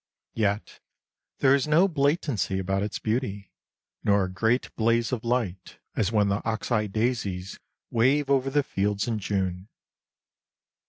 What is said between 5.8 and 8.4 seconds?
as when the ox eye daisies wave